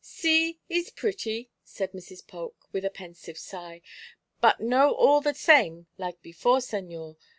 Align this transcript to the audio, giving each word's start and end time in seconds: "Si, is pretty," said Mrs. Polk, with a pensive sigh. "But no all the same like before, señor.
"Si, 0.03 0.59
is 0.67 0.89
pretty," 0.89 1.51
said 1.63 1.91
Mrs. 1.91 2.25
Polk, 2.25 2.67
with 2.71 2.83
a 2.83 2.89
pensive 2.89 3.37
sigh. 3.37 3.83
"But 4.41 4.59
no 4.59 4.95
all 4.95 5.21
the 5.21 5.35
same 5.35 5.85
like 5.99 6.23
before, 6.23 6.57
señor. 6.57 7.17